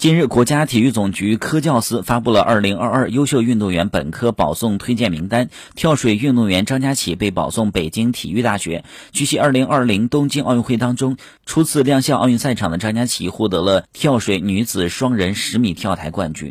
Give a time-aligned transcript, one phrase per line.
[0.00, 8.82] 近日，国家体育总局科教司发布了2022优秀运动员本科保送推荐名单，跳水运动员张家琪被保送北京体育大学。
[9.12, 16.48] 据悉，2020东京奥运会当中初次亮相奥运赛场的张家琪获得了跳水女子双人十米跳台冠军。